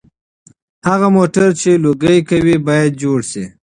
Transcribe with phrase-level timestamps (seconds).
[0.87, 3.45] هغه موټر چې لوګي کوي باید جوړ شي.